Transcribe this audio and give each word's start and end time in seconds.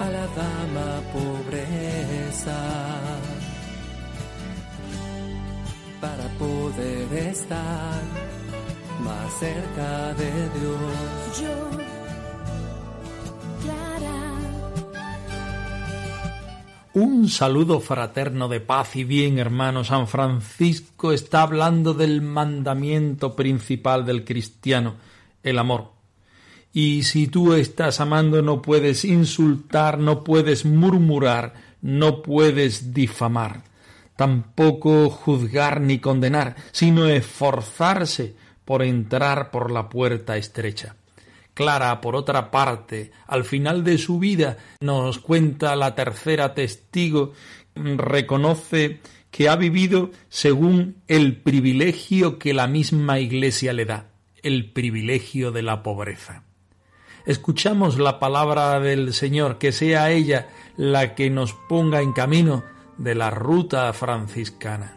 A 0.00 0.08
la 0.08 0.26
dama 0.28 1.02
pobreza, 1.12 2.58
para 6.00 6.26
poder 6.38 7.12
estar 7.28 8.02
más 9.04 9.32
cerca 9.38 10.14
de 10.14 10.32
Dios. 10.58 11.40
Yo, 11.42 11.70
Clara, 13.62 14.20
Un 16.94 17.28
saludo 17.28 17.80
fraterno 17.80 18.48
de 18.48 18.60
paz 18.60 18.96
y 18.96 19.04
bien, 19.04 19.38
hermano. 19.38 19.84
San 19.84 20.08
Francisco 20.08 21.12
está 21.12 21.42
hablando 21.42 21.92
del 21.92 22.22
mandamiento 22.22 23.36
principal 23.36 24.06
del 24.06 24.24
cristiano, 24.24 24.94
el 25.42 25.58
amor. 25.58 25.99
Y 26.72 27.02
si 27.02 27.26
tú 27.26 27.54
estás 27.54 28.00
amando 28.00 28.42
no 28.42 28.62
puedes 28.62 29.04
insultar, 29.04 29.98
no 29.98 30.22
puedes 30.22 30.64
murmurar, 30.64 31.54
no 31.82 32.22
puedes 32.22 32.94
difamar, 32.94 33.62
tampoco 34.16 35.10
juzgar 35.10 35.80
ni 35.80 35.98
condenar, 35.98 36.54
sino 36.70 37.06
esforzarse 37.06 38.34
por 38.64 38.82
entrar 38.82 39.50
por 39.50 39.70
la 39.72 39.88
puerta 39.88 40.36
estrecha. 40.36 40.94
Clara, 41.54 42.00
por 42.00 42.14
otra 42.14 42.50
parte, 42.52 43.10
al 43.26 43.44
final 43.44 43.82
de 43.82 43.98
su 43.98 44.20
vida, 44.20 44.56
nos 44.80 45.18
cuenta 45.18 45.74
la 45.74 45.96
tercera 45.96 46.54
testigo, 46.54 47.32
reconoce 47.74 49.00
que 49.32 49.48
ha 49.48 49.56
vivido 49.56 50.10
según 50.28 50.96
el 51.08 51.36
privilegio 51.36 52.38
que 52.38 52.54
la 52.54 52.66
misma 52.66 53.18
Iglesia 53.18 53.72
le 53.72 53.84
da, 53.84 54.10
el 54.42 54.70
privilegio 54.70 55.50
de 55.50 55.62
la 55.62 55.82
pobreza. 55.82 56.44
Escuchamos 57.26 57.98
la 57.98 58.18
palabra 58.18 58.80
del 58.80 59.12
Señor, 59.12 59.58
que 59.58 59.72
sea 59.72 60.10
ella 60.10 60.48
la 60.76 61.14
que 61.14 61.30
nos 61.30 61.52
ponga 61.52 62.00
en 62.00 62.12
camino 62.12 62.64
de 62.98 63.14
la 63.14 63.30
ruta 63.30 63.92
franciscana. 63.92 64.96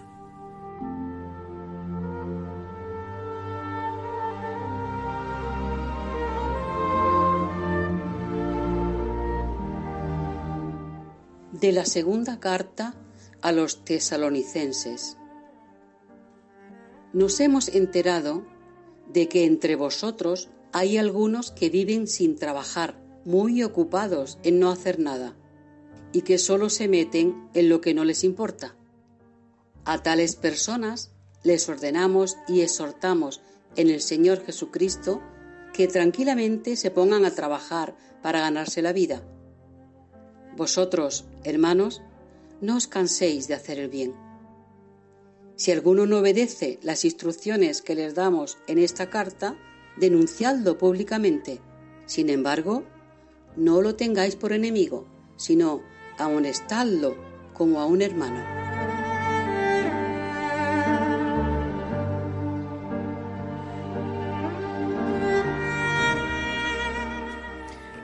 de 11.64 11.72
la 11.72 11.86
segunda 11.86 12.42
carta 12.42 12.94
a 13.42 13.54
los 13.54 13.86
tesalonicenses. 13.86 15.18
Nos 17.14 17.40
hemos 17.40 17.70
enterado 17.70 18.44
de 19.08 19.30
que 19.30 19.46
entre 19.46 19.78
vosotros 19.78 20.50
hay 20.74 20.98
algunos 20.98 21.52
que 21.52 21.70
viven 21.70 22.08
sin 22.08 22.36
trabajar, 22.36 23.02
muy 23.26 23.64
ocupados 23.64 24.38
en 24.44 24.60
no 24.60 24.70
hacer 24.70 25.00
nada, 25.00 25.36
y 26.12 26.24
que 26.24 26.38
solo 26.38 26.70
se 26.70 26.88
meten 26.88 27.48
en 27.54 27.70
lo 27.70 27.80
que 27.80 27.94
no 27.94 28.04
les 28.04 28.24
importa. 28.24 28.76
A 29.86 30.04
tales 30.04 30.36
personas 30.36 31.12
les 31.44 31.70
ordenamos 31.70 32.38
y 32.48 32.62
exhortamos 32.62 33.42
en 33.76 33.90
el 33.90 34.02
Señor 34.02 34.44
Jesucristo 34.46 35.22
que 35.74 35.88
tranquilamente 35.88 36.76
se 36.76 36.92
pongan 36.92 37.24
a 37.26 37.32
trabajar 37.32 37.96
para 38.22 38.42
ganarse 38.42 38.82
la 38.82 38.94
vida 38.94 39.24
vosotros, 40.56 41.26
hermanos, 41.44 42.02
no 42.62 42.78
os 42.78 42.88
canséis 42.88 43.48
de 43.48 43.56
hacer 43.56 43.80
el 43.80 43.90
bien. 43.90 44.14
Si 45.56 45.72
alguno 45.72 46.06
no 46.06 46.20
obedece 46.20 46.80
las 46.84 47.06
instrucciones 47.06 47.82
que 47.82 47.96
les 47.96 48.14
damos 48.14 48.58
en 48.68 48.78
esta 48.78 49.10
carta, 49.10 49.58
denunciadlo 49.98 50.78
públicamente. 50.78 51.60
Sin 52.06 52.30
embargo, 52.30 52.84
no 53.56 53.82
lo 53.82 53.96
tengáis 53.96 54.36
por 54.36 54.54
enemigo, 54.54 55.06
sino 55.36 55.82
amonestadlo 56.18 57.16
como 57.54 57.80
a 57.80 57.86
un 57.86 58.02
hermano. 58.02 58.63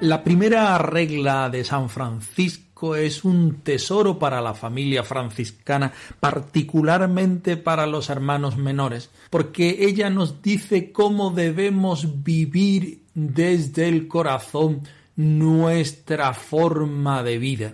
La 0.02 0.24
primera 0.24 0.78
regla 0.78 1.50
de 1.50 1.66
San 1.66 1.90
Francisco 1.90 2.96
es 2.96 3.26
un 3.26 3.56
tesoro 3.64 4.18
para 4.18 4.40
la 4.40 4.54
familia 4.54 5.04
franciscana, 5.04 5.92
particularmente 6.22 7.58
para 7.58 7.86
los 7.86 8.09
hermanos 8.09 8.56
menores, 8.56 9.09
porque 9.30 9.80
ella 9.82 10.09
nos 10.09 10.42
dice 10.42 10.94
cómo 10.94 11.32
debemos 11.32 12.24
vivir 12.24 13.04
desde 13.14 13.90
el 13.90 14.08
corazón 14.08 14.84
nuestra 15.18 16.34
forma 16.34 17.22
de 17.22 17.38
vida. 17.38 17.74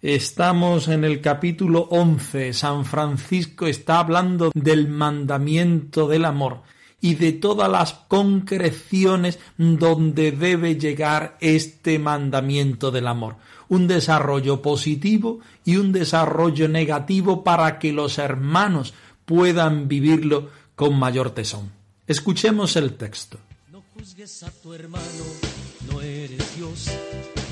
Estamos 0.00 0.86
en 0.86 1.02
el 1.02 1.20
capítulo 1.20 1.88
11. 1.90 2.52
San 2.52 2.84
Francisco 2.84 3.66
está 3.66 3.98
hablando 3.98 4.52
del 4.54 4.86
mandamiento 4.86 6.06
del 6.06 6.24
amor 6.24 6.62
y 7.00 7.14
de 7.14 7.32
todas 7.32 7.70
las 7.70 7.92
concreciones 7.92 9.38
donde 9.56 10.32
debe 10.32 10.76
llegar 10.76 11.36
este 11.40 11.98
mandamiento 11.98 12.90
del 12.90 13.06
amor. 13.06 13.36
Un 13.68 13.86
desarrollo 13.86 14.62
positivo 14.62 15.40
y 15.64 15.76
un 15.76 15.92
desarrollo 15.92 16.68
negativo 16.68 17.44
para 17.44 17.78
que 17.78 17.92
los 17.92 18.18
hermanos 18.18 18.94
puedan 19.24 19.88
vivirlo 19.88 20.50
con 20.74 20.98
mayor 20.98 21.30
tesón. 21.30 21.70
Escuchemos 22.06 22.76
el 22.76 22.94
texto. 22.94 23.38
No 23.70 23.82
juzgues 23.94 24.42
a 24.42 24.50
tu 24.50 24.72
hermano, 24.72 25.04
no 25.90 26.00
eres 26.00 26.56
Dios. 26.56 26.86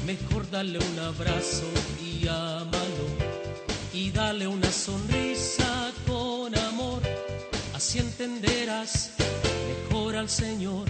Mejor 0.06 0.50
dale 0.50 0.78
un 0.78 0.98
abrazo 0.98 1.66
y 2.02 2.26
ámalo. 2.26 3.06
Y 3.92 4.10
dale 4.10 4.46
una 4.46 4.70
sonrisa. 4.70 5.15
Así 7.96 8.04
entenderás 8.04 9.16
mejor 9.88 10.16
al 10.16 10.28
Señor. 10.28 10.86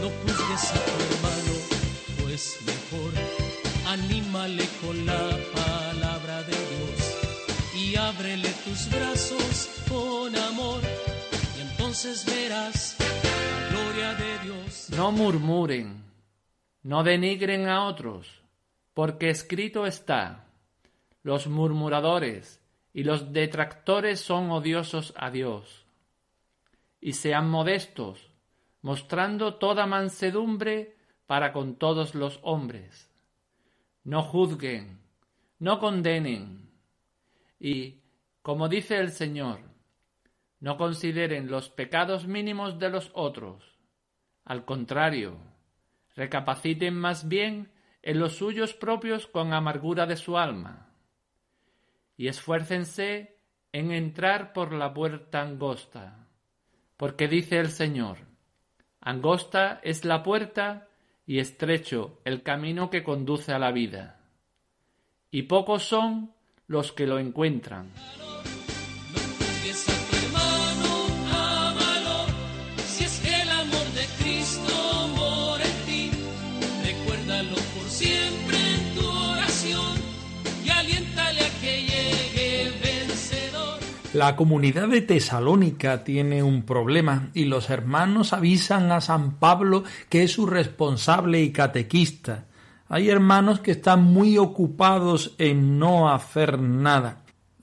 No 0.00 0.08
juzgues 0.08 0.72
a 0.72 0.84
tu 0.86 0.90
hermano, 1.04 2.22
pues 2.22 2.58
mejor 2.64 3.12
anímale 3.86 4.64
con 4.80 5.04
la 5.04 5.36
palabra 5.54 6.42
de 6.44 6.52
Dios. 6.52 7.74
Y 7.76 7.94
ábrele 7.96 8.48
tus 8.64 8.88
brazos 8.90 9.68
con 9.86 10.34
amor. 10.34 10.80
Y 11.58 11.60
entonces 11.60 12.24
verás 12.24 12.96
la 12.98 13.68
gloria 13.68 14.14
de 14.14 14.38
Dios. 14.44 14.88
No 14.96 15.12
murmuren, 15.12 16.02
no 16.82 17.02
denigren 17.02 17.68
a 17.68 17.84
otros, 17.84 18.26
porque 18.94 19.28
escrito 19.28 19.84
está, 19.84 20.46
los 21.22 21.48
murmuradores 21.48 22.60
y 22.94 23.04
los 23.04 23.30
detractores 23.30 24.20
son 24.20 24.50
odiosos 24.50 25.12
a 25.18 25.30
Dios. 25.30 25.84
Y 27.00 27.14
sean 27.14 27.48
modestos, 27.48 28.30
mostrando 28.82 29.54
toda 29.54 29.86
mansedumbre 29.86 30.96
para 31.26 31.52
con 31.52 31.76
todos 31.76 32.14
los 32.14 32.40
hombres. 32.42 33.10
No 34.04 34.22
juzguen, 34.22 35.00
no 35.58 35.78
condenen, 35.78 36.70
y, 37.58 38.00
como 38.42 38.68
dice 38.68 38.98
el 38.98 39.10
Señor, 39.10 39.60
no 40.58 40.76
consideren 40.76 41.50
los 41.50 41.68
pecados 41.68 42.26
mínimos 42.26 42.78
de 42.78 42.90
los 42.90 43.10
otros. 43.14 43.78
Al 44.44 44.64
contrario, 44.64 45.38
recapaciten 46.16 46.94
más 46.94 47.28
bien 47.28 47.72
en 48.02 48.18
los 48.18 48.36
suyos 48.36 48.74
propios 48.74 49.26
con 49.26 49.52
amargura 49.52 50.06
de 50.06 50.16
su 50.16 50.38
alma, 50.38 50.94
y 52.16 52.28
esfuércense 52.28 53.38
en 53.72 53.92
entrar 53.92 54.52
por 54.52 54.72
la 54.72 54.92
puerta 54.92 55.42
angosta, 55.42 56.26
porque 57.00 57.28
dice 57.28 57.58
el 57.58 57.70
Señor, 57.70 58.18
angosta 59.00 59.80
es 59.82 60.04
la 60.04 60.22
puerta 60.22 60.88
y 61.24 61.38
estrecho 61.38 62.20
el 62.26 62.42
camino 62.42 62.90
que 62.90 63.02
conduce 63.02 63.54
a 63.54 63.58
la 63.58 63.72
vida, 63.72 64.20
y 65.30 65.44
pocos 65.44 65.82
son 65.82 66.34
los 66.66 66.92
que 66.92 67.06
lo 67.06 67.18
encuentran. 67.18 67.90
La 84.12 84.34
comunidad 84.34 84.88
de 84.88 85.02
Tesalónica 85.02 86.02
tiene 86.02 86.42
un 86.42 86.64
problema 86.64 87.30
y 87.32 87.44
los 87.44 87.70
hermanos 87.70 88.32
avisan 88.32 88.90
a 88.90 89.00
San 89.00 89.36
Pablo 89.36 89.84
que 90.08 90.24
es 90.24 90.32
su 90.32 90.46
responsable 90.46 91.40
y 91.40 91.52
catequista. 91.52 92.46
Hay 92.88 93.08
hermanos 93.08 93.60
que 93.60 93.70
están 93.70 94.02
muy 94.02 94.36
ocupados 94.36 95.36
en 95.38 95.78
no 95.78 96.12
hacer 96.12 96.58
nada. 96.58 97.22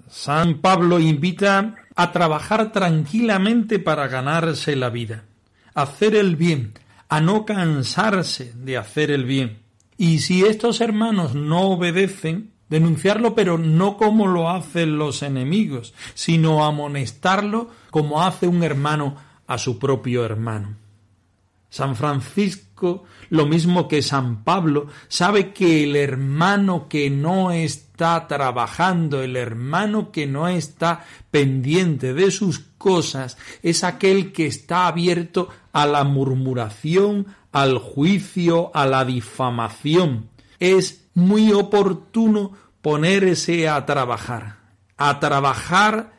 San 0.09 0.59
Pablo 0.59 1.01
invita 1.01 1.75
a 1.97 2.11
trabajar 2.13 2.71
tranquilamente 2.71 3.77
para 3.77 4.07
ganarse 4.07 4.77
la 4.77 4.89
vida, 4.89 5.25
hacer 5.73 6.15
el 6.15 6.37
bien, 6.37 6.75
a 7.09 7.19
no 7.19 7.43
cansarse 7.43 8.53
de 8.55 8.77
hacer 8.77 9.11
el 9.11 9.25
bien. 9.25 9.63
Y 9.97 10.19
si 10.19 10.45
estos 10.45 10.79
hermanos 10.79 11.35
no 11.35 11.71
obedecen, 11.71 12.53
denunciarlo, 12.69 13.35
pero 13.35 13.57
no 13.57 13.97
como 13.97 14.27
lo 14.27 14.49
hacen 14.49 14.97
los 14.97 15.23
enemigos, 15.23 15.93
sino 16.13 16.65
amonestarlo 16.65 17.69
como 17.91 18.23
hace 18.23 18.47
un 18.47 18.63
hermano 18.63 19.15
a 19.47 19.57
su 19.57 19.79
propio 19.79 20.25
hermano. 20.25 20.75
San 21.69 21.95
Francisco, 21.95 23.03
lo 23.29 23.45
mismo 23.45 23.87
que 23.87 24.01
San 24.01 24.43
Pablo, 24.43 24.87
sabe 25.09 25.51
que 25.51 25.83
el 25.83 25.95
hermano 25.95 26.87
que 26.87 27.09
no 27.09 27.51
está 27.51 28.27
trabajando, 28.27 29.21
el 29.21 29.35
hermano 29.35 30.11
que 30.11 30.27
no 30.27 30.47
está 30.47 31.05
pendiente 31.29 32.13
de 32.13 32.31
sus 32.31 32.59
cosas, 32.77 33.37
es 33.63 33.83
aquel 33.83 34.31
que 34.31 34.47
está 34.47 34.87
abierto 34.87 35.49
a 35.73 35.85
la 35.85 36.03
murmuración, 36.03 37.27
al 37.51 37.79
juicio, 37.79 38.71
a 38.73 38.85
la 38.85 39.03
difamación. 39.03 40.29
Es 40.59 41.06
muy 41.17 41.51
oportuno 41.51 42.51
ponerse 42.83 43.67
a 43.67 43.83
trabajar, 43.87 44.57
a 44.97 45.19
trabajar 45.19 46.13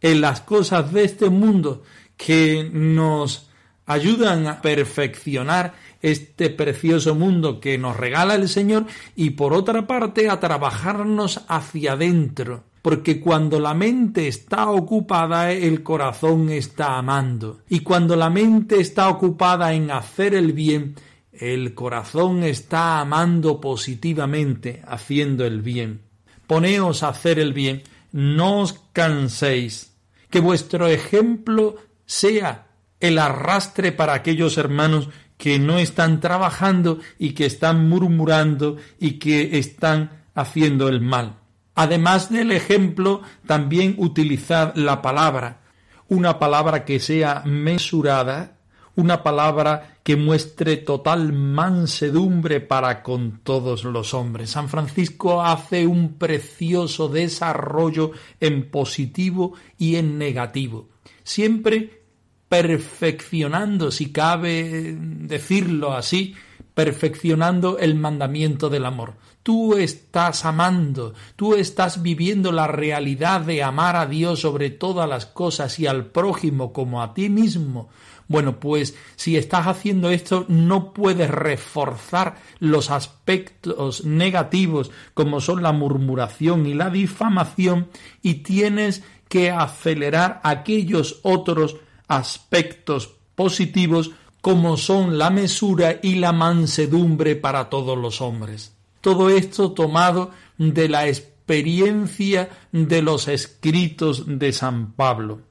en 0.00 0.20
las 0.20 0.40
cosas 0.40 0.92
de 0.92 1.02
este 1.02 1.30
mundo 1.30 1.82
que 2.16 2.70
nos 2.72 3.50
ayudan 3.86 4.46
a 4.46 4.62
perfeccionar 4.62 5.74
este 6.00 6.48
precioso 6.48 7.16
mundo 7.16 7.58
que 7.58 7.76
nos 7.76 7.96
regala 7.96 8.36
el 8.36 8.48
Señor 8.48 8.86
y 9.16 9.30
por 9.30 9.52
otra 9.52 9.88
parte 9.88 10.30
a 10.30 10.38
trabajarnos 10.38 11.40
hacia 11.48 11.94
adentro, 11.94 12.62
porque 12.82 13.20
cuando 13.20 13.58
la 13.58 13.74
mente 13.74 14.28
está 14.28 14.70
ocupada 14.70 15.50
el 15.50 15.82
corazón 15.82 16.50
está 16.50 16.98
amando. 16.98 17.62
Y 17.68 17.80
cuando 17.80 18.14
la 18.14 18.30
mente 18.30 18.80
está 18.80 19.08
ocupada 19.08 19.72
en 19.72 19.90
hacer 19.90 20.36
el 20.36 20.52
bien 20.52 20.94
el 21.40 21.74
corazón 21.74 22.42
está 22.42 23.00
amando 23.00 23.60
positivamente, 23.60 24.82
haciendo 24.86 25.44
el 25.44 25.62
bien. 25.62 26.02
Poneos 26.46 27.02
a 27.02 27.08
hacer 27.08 27.38
el 27.38 27.52
bien, 27.52 27.82
no 28.12 28.60
os 28.60 28.80
canséis. 28.92 29.94
Que 30.30 30.40
vuestro 30.40 30.88
ejemplo 30.88 31.76
sea 32.04 32.66
el 33.00 33.18
arrastre 33.18 33.92
para 33.92 34.14
aquellos 34.14 34.58
hermanos 34.58 35.08
que 35.36 35.58
no 35.58 35.78
están 35.78 36.20
trabajando 36.20 36.98
y 37.18 37.32
que 37.32 37.46
están 37.46 37.88
murmurando 37.88 38.76
y 38.98 39.18
que 39.18 39.58
están 39.58 40.24
haciendo 40.34 40.88
el 40.88 41.00
mal. 41.00 41.38
Además 41.74 42.30
del 42.30 42.52
ejemplo, 42.52 43.20
también 43.46 43.96
utilizad 43.98 44.74
la 44.76 45.02
palabra, 45.02 45.60
una 46.08 46.38
palabra 46.38 46.84
que 46.84 47.00
sea 47.00 47.42
mesurada, 47.44 48.55
una 48.96 49.22
palabra 49.22 49.98
que 50.02 50.16
muestre 50.16 50.78
total 50.78 51.32
mansedumbre 51.32 52.60
para 52.60 53.02
con 53.02 53.40
todos 53.42 53.84
los 53.84 54.14
hombres. 54.14 54.50
San 54.50 54.68
Francisco 54.68 55.42
hace 55.42 55.86
un 55.86 56.14
precioso 56.14 57.08
desarrollo 57.08 58.12
en 58.40 58.70
positivo 58.70 59.54
y 59.78 59.96
en 59.96 60.18
negativo, 60.18 60.88
siempre 61.22 62.02
perfeccionando, 62.48 63.90
si 63.90 64.12
cabe 64.12 64.96
decirlo 64.98 65.92
así, 65.92 66.34
perfeccionando 66.74 67.78
el 67.78 67.94
mandamiento 67.94 68.70
del 68.70 68.86
amor. 68.86 69.14
Tú 69.46 69.76
estás 69.76 70.44
amando, 70.44 71.14
tú 71.36 71.54
estás 71.54 72.02
viviendo 72.02 72.50
la 72.50 72.66
realidad 72.66 73.42
de 73.42 73.62
amar 73.62 73.94
a 73.94 74.06
Dios 74.06 74.40
sobre 74.40 74.70
todas 74.70 75.08
las 75.08 75.24
cosas 75.24 75.78
y 75.78 75.86
al 75.86 76.06
prójimo 76.06 76.72
como 76.72 77.00
a 77.00 77.14
ti 77.14 77.28
mismo. 77.28 77.88
Bueno, 78.26 78.58
pues 78.58 78.96
si 79.14 79.36
estás 79.36 79.68
haciendo 79.68 80.10
esto 80.10 80.46
no 80.48 80.92
puedes 80.92 81.30
reforzar 81.30 82.38
los 82.58 82.90
aspectos 82.90 84.04
negativos 84.04 84.90
como 85.14 85.40
son 85.40 85.62
la 85.62 85.70
murmuración 85.70 86.66
y 86.66 86.74
la 86.74 86.90
difamación 86.90 87.86
y 88.22 88.42
tienes 88.42 89.04
que 89.28 89.52
acelerar 89.52 90.40
aquellos 90.42 91.20
otros 91.22 91.76
aspectos 92.08 93.14
positivos 93.36 94.10
como 94.40 94.76
son 94.76 95.18
la 95.18 95.30
mesura 95.30 96.00
y 96.02 96.16
la 96.16 96.32
mansedumbre 96.32 97.36
para 97.36 97.70
todos 97.70 97.96
los 97.96 98.20
hombres. 98.20 98.75
Todo 99.06 99.30
esto 99.30 99.70
tomado 99.70 100.32
de 100.58 100.88
la 100.88 101.06
experiencia 101.06 102.48
de 102.72 103.02
los 103.02 103.28
escritos 103.28 104.24
de 104.26 104.50
San 104.50 104.94
Pablo. 104.94 105.42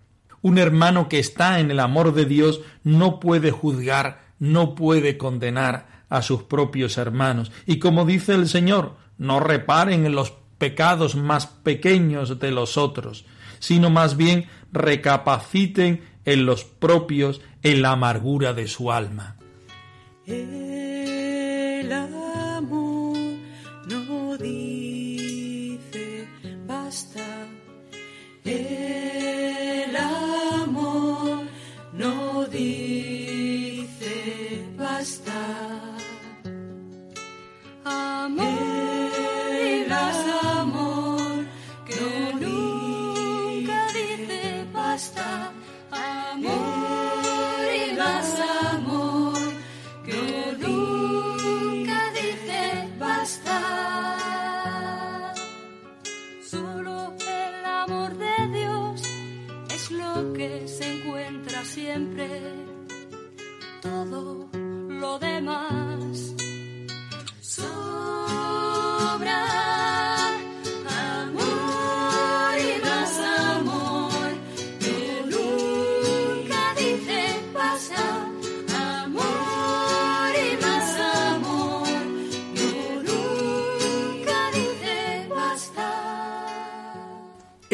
Un 0.42 0.58
hermano 0.58 1.08
que 1.08 1.20
está 1.20 1.62
en 1.62 1.72
el 1.72 1.80
amor 1.80 2.14
de 2.14 2.26
Dios 2.26 2.60
no 2.84 3.22
puede 3.22 3.52
juzgar, 3.52 4.26
no 4.40 4.76
puede 4.76 5.18
condenar 5.18 6.04
a 6.10 6.22
sus 6.22 6.44
propios 6.44 6.98
hermanos. 6.98 7.54
Y 7.66 7.80
como 7.80 8.04
dice 8.04 8.34
el 8.34 8.50
Señor, 8.50 8.98
no 9.18 9.40
reparen 9.40 10.06
en 10.06 10.16
los 10.16 10.34
pecados 10.58 11.16
más 11.16 11.48
pequeños 11.48 12.42
de 12.42 12.52
los 12.52 12.76
otros, 12.76 13.24
sino 13.60 13.90
más 13.90 14.18
bien 14.18 14.50
recapaciten 14.74 16.04
en 16.26 16.46
los 16.46 16.66
propios, 16.66 17.40
en 17.64 17.82
la 17.82 17.92
amargura 17.92 18.54
de 18.54 18.68
su 18.68 18.92
alma. 18.92 19.38
El 20.26 21.90
no 24.40 24.75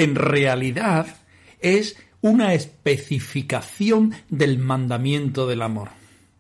en 0.04 0.16
realidad 0.16 1.08
es 1.60 1.96
una 2.22 2.54
especificación 2.54 4.14
del 4.30 4.58
mandamiento 4.58 5.48
del 5.48 5.62
amor. 5.62 5.90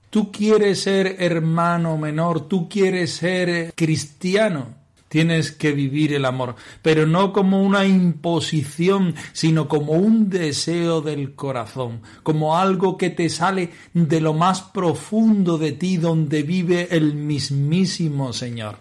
Tú 0.09 0.31
quieres 0.31 0.81
ser 0.81 1.17
hermano 1.19 1.97
menor, 1.97 2.47
tú 2.47 2.67
quieres 2.67 3.13
ser 3.13 3.73
cristiano, 3.75 4.75
tienes 5.07 5.51
que 5.51 5.71
vivir 5.71 6.13
el 6.13 6.25
amor, 6.25 6.55
pero 6.81 7.05
no 7.05 7.31
como 7.31 7.61
una 7.61 7.85
imposición, 7.85 9.15
sino 9.31 9.67
como 9.67 9.93
un 9.93 10.29
deseo 10.29 11.01
del 11.01 11.33
corazón, 11.35 12.01
como 12.23 12.57
algo 12.57 12.97
que 12.97 13.09
te 13.09 13.29
sale 13.29 13.69
de 13.93 14.21
lo 14.21 14.33
más 14.33 14.61
profundo 14.61 15.57
de 15.57 15.71
ti, 15.71 15.97
donde 15.97 16.43
vive 16.43 16.87
el 16.91 17.13
mismísimo 17.15 18.33
Señor. 18.33 18.77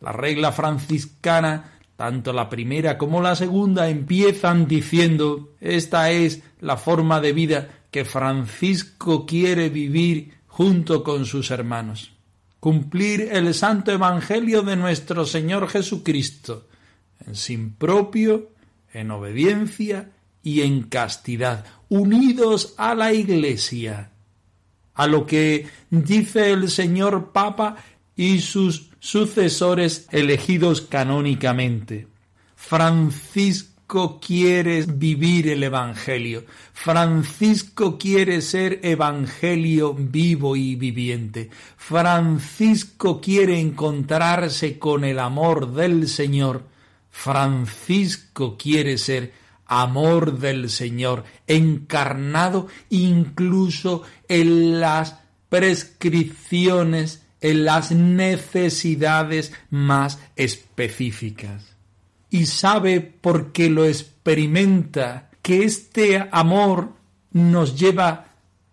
La 0.00 0.12
regla 0.12 0.52
franciscana 0.52 1.73
tanto 1.96 2.32
la 2.32 2.48
primera 2.48 2.98
como 2.98 3.22
la 3.22 3.36
segunda 3.36 3.88
empiezan 3.88 4.66
diciendo 4.66 5.52
esta 5.60 6.10
es 6.10 6.42
la 6.60 6.76
forma 6.76 7.20
de 7.20 7.32
vida 7.32 7.68
que 7.90 8.04
Francisco 8.04 9.26
quiere 9.26 9.68
vivir 9.68 10.34
junto 10.46 11.04
con 11.04 11.26
sus 11.26 11.50
hermanos. 11.50 12.12
Cumplir 12.58 13.28
el 13.32 13.54
santo 13.54 13.92
Evangelio 13.92 14.62
de 14.62 14.76
nuestro 14.76 15.26
Señor 15.26 15.68
Jesucristo, 15.68 16.66
en 17.24 17.36
sin 17.36 17.74
propio, 17.74 18.50
en 18.92 19.10
obediencia 19.10 20.10
y 20.42 20.62
en 20.62 20.84
castidad, 20.84 21.64
unidos 21.88 22.74
a 22.78 22.94
la 22.94 23.12
Iglesia, 23.12 24.10
a 24.94 25.06
lo 25.06 25.26
que 25.26 25.68
dice 25.90 26.52
el 26.52 26.70
señor 26.70 27.32
Papa 27.32 27.76
y 28.16 28.40
sus 28.40 28.90
sucesores 28.98 30.06
elegidos 30.10 30.80
canónicamente. 30.80 32.08
Francisco 32.54 34.18
quiere 34.20 34.82
vivir 34.86 35.48
el 35.48 35.62
Evangelio. 35.62 36.44
Francisco 36.72 37.98
quiere 37.98 38.40
ser 38.40 38.80
Evangelio 38.82 39.94
vivo 39.94 40.56
y 40.56 40.74
viviente. 40.74 41.50
Francisco 41.76 43.20
quiere 43.20 43.60
encontrarse 43.60 44.78
con 44.78 45.04
el 45.04 45.18
amor 45.18 45.72
del 45.72 46.08
Señor. 46.08 46.64
Francisco 47.10 48.56
quiere 48.56 48.98
ser 48.98 49.32
amor 49.66 50.38
del 50.38 50.70
Señor 50.70 51.24
encarnado 51.46 52.68
incluso 52.90 54.02
en 54.28 54.80
las 54.80 55.20
prescripciones, 55.48 57.23
en 57.44 57.66
las 57.66 57.90
necesidades 57.92 59.52
más 59.68 60.18
específicas. 60.34 61.76
Y 62.30 62.46
sabe 62.46 63.02
porque 63.02 63.68
lo 63.68 63.84
experimenta 63.84 65.28
que 65.42 65.62
este 65.64 66.26
amor 66.32 66.94
nos 67.32 67.78
lleva 67.78 68.28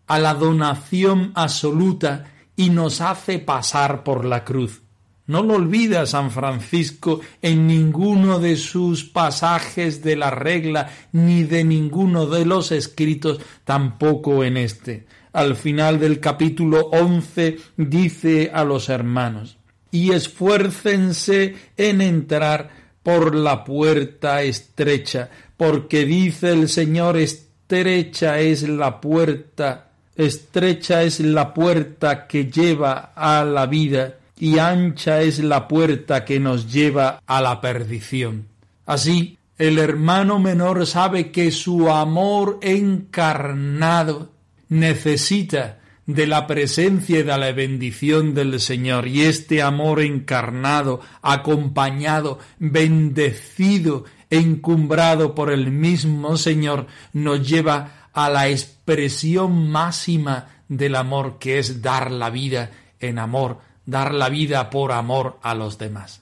a 0.07 0.19
la 0.19 0.33
donación 0.35 1.33
absoluta 1.35 2.31
y 2.55 2.69
nos 2.69 3.01
hace 3.01 3.39
pasar 3.39 4.05
por 4.05 4.23
la 4.23 4.45
cruz. 4.45 4.81
No 5.27 5.43
lo 5.43 5.55
olvida 5.55 6.05
San 6.05 6.31
Francisco 6.31 7.19
en 7.41 7.67
ninguno 7.67 8.39
de 8.39 8.55
sus 8.55 9.03
pasajes 9.03 10.01
de 10.01 10.15
la 10.15 10.31
regla, 10.31 10.89
ni 11.11 11.43
de 11.43 11.65
ninguno 11.65 12.25
de 12.25 12.45
los 12.45 12.71
escritos, 12.71 13.41
tampoco 13.65 14.45
en 14.45 14.55
este. 14.55 15.07
Al 15.33 15.55
final 15.55 15.99
del 15.99 16.19
capítulo 16.19 16.87
once 16.91 17.57
dice 17.77 18.51
a 18.53 18.63
los 18.63 18.89
hermanos, 18.89 19.57
y 19.91 20.11
esfuércense 20.11 21.55
en 21.77 22.01
entrar 22.01 22.69
por 23.03 23.35
la 23.35 23.63
puerta 23.63 24.41
estrecha, 24.43 25.29
porque 25.57 26.05
dice 26.05 26.51
el 26.51 26.67
Señor, 26.67 27.17
estrecha 27.17 28.39
es 28.39 28.63
la 28.63 28.99
puerta, 28.99 29.91
estrecha 30.15 31.03
es 31.03 31.19
la 31.19 31.53
puerta 31.53 32.27
que 32.27 32.45
lleva 32.45 33.13
a 33.15 33.45
la 33.45 33.65
vida, 33.67 34.17
y 34.37 34.57
ancha 34.57 35.21
es 35.21 35.39
la 35.39 35.67
puerta 35.67 36.25
que 36.25 36.39
nos 36.39 36.71
lleva 36.73 37.21
a 37.25 37.41
la 37.41 37.61
perdición. 37.61 38.47
Así, 38.87 39.37
el 39.59 39.77
hermano 39.77 40.39
menor 40.39 40.87
sabe 40.87 41.31
que 41.31 41.51
su 41.51 41.91
amor 41.91 42.57
encarnado 42.63 44.30
necesita 44.71 45.77
de 46.07 46.25
la 46.25 46.47
presencia 46.47 47.19
y 47.19 47.23
de 47.23 47.37
la 47.37 47.51
bendición 47.51 48.33
del 48.33 48.59
Señor. 48.59 49.07
Y 49.07 49.21
este 49.21 49.61
amor 49.61 50.01
encarnado, 50.01 51.01
acompañado, 51.21 52.39
bendecido, 52.57 54.05
encumbrado 54.31 55.35
por 55.35 55.51
el 55.51 55.69
mismo 55.69 56.37
Señor, 56.37 56.87
nos 57.13 57.47
lleva 57.47 58.09
a 58.13 58.31
la 58.31 58.49
expresión 58.49 59.69
máxima 59.69 60.47
del 60.67 60.95
amor, 60.95 61.37
que 61.37 61.59
es 61.59 61.83
dar 61.83 62.09
la 62.09 62.31
vida 62.31 62.71
en 62.99 63.19
amor 63.19 63.59
dar 63.85 64.13
la 64.13 64.29
vida 64.29 64.69
por 64.69 64.91
amor 64.91 65.37
a 65.41 65.55
los 65.55 65.77
demás. 65.77 66.21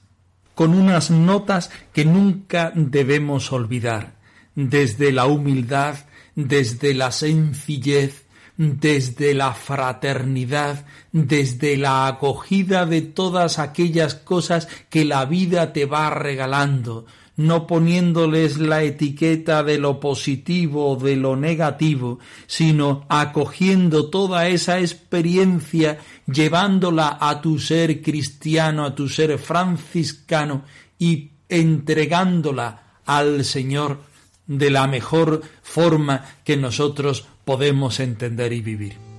Con 0.54 0.74
unas 0.74 1.10
notas 1.10 1.70
que 1.92 2.04
nunca 2.04 2.72
debemos 2.74 3.52
olvidar, 3.52 4.14
desde 4.54 5.12
la 5.12 5.26
humildad, 5.26 5.94
desde 6.34 6.92
la 6.94 7.12
sencillez, 7.12 8.24
desde 8.62 9.32
la 9.32 9.54
fraternidad, 9.54 10.84
desde 11.12 11.78
la 11.78 12.06
acogida 12.06 12.84
de 12.84 13.00
todas 13.00 13.58
aquellas 13.58 14.14
cosas 14.14 14.68
que 14.90 15.06
la 15.06 15.24
vida 15.24 15.72
te 15.72 15.86
va 15.86 16.10
regalando, 16.10 17.06
no 17.36 17.66
poniéndoles 17.66 18.58
la 18.58 18.82
etiqueta 18.82 19.62
de 19.62 19.78
lo 19.78 19.98
positivo 19.98 20.90
o 20.90 20.96
de 20.96 21.16
lo 21.16 21.36
negativo, 21.36 22.18
sino 22.46 23.06
acogiendo 23.08 24.10
toda 24.10 24.46
esa 24.48 24.78
experiencia, 24.78 25.96
llevándola 26.26 27.16
a 27.18 27.40
tu 27.40 27.58
ser 27.58 28.02
cristiano, 28.02 28.84
a 28.84 28.94
tu 28.94 29.08
ser 29.08 29.38
franciscano 29.38 30.64
y 30.98 31.30
entregándola 31.48 32.98
al 33.06 33.42
Señor 33.42 34.00
de 34.46 34.68
la 34.68 34.86
mejor 34.86 35.40
forma 35.62 36.26
que 36.44 36.58
nosotros 36.58 37.24
podemos 37.44 38.00
entender 38.00 38.52
y 38.52 38.60
vivir. 38.60 39.09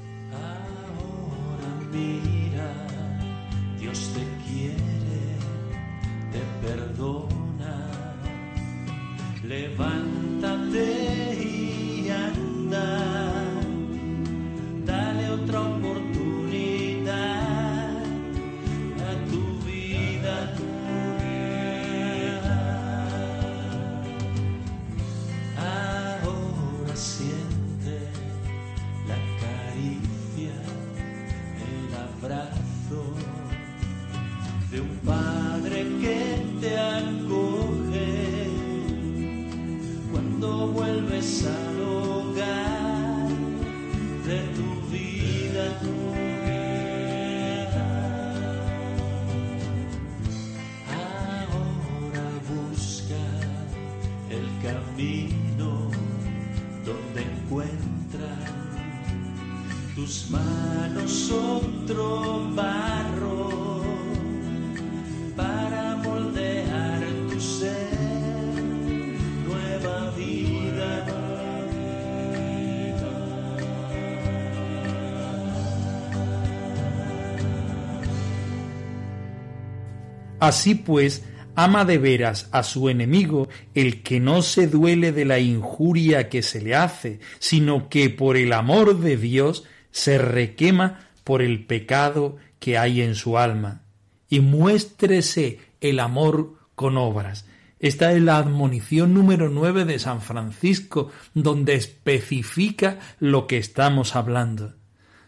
Así 80.42 80.74
pues, 80.74 81.24
ama 81.56 81.86
de 81.86 82.00
veras 82.00 82.50
a 82.52 82.64
su 82.64 82.90
enemigo 82.90 83.48
el 83.76 84.02
que 84.02 84.20
no 84.20 84.42
se 84.42 84.66
duele 84.66 85.12
de 85.12 85.24
la 85.24 85.38
injuria 85.38 86.30
que 86.30 86.42
se 86.42 86.62
le 86.62 86.74
hace, 86.74 87.20
sino 87.38 87.90
que 87.90 88.10
por 88.10 88.38
el 88.38 88.52
amor 88.54 89.00
de 89.00 89.18
Dios 89.18 89.66
se 89.92 90.18
requema 90.18 91.12
por 91.24 91.44
el 91.44 91.68
pecado 91.68 92.38
que 92.58 92.80
hay 92.80 93.02
en 93.02 93.14
su 93.14 93.38
alma. 93.38 93.84
Y 94.30 94.40
muéstrese 94.40 95.60
el 95.80 96.00
amor 96.00 96.56
con 96.74 96.98
obras. 96.98 97.46
Esta 97.80 98.12
es 98.12 98.24
la 98.24 98.38
admonición 98.38 99.14
número 99.14 99.48
nueve 99.48 99.86
de 99.86 100.00
San 100.00 100.22
Francisco, 100.22 101.12
donde 101.36 101.76
especifica 101.76 102.98
lo 103.20 103.46
que 103.46 103.60
estamos 103.60 104.16
hablando. 104.16 104.74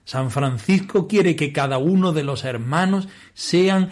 San 0.05 0.31
Francisco 0.31 1.07
quiere 1.07 1.35
que 1.35 1.53
cada 1.53 1.77
uno 1.77 2.11
de 2.11 2.23
los 2.23 2.43
hermanos 2.43 3.07
sean 3.33 3.91